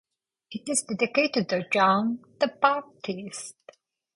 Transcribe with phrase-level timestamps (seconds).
[0.49, 3.55] It is dedicated to John the Baptist.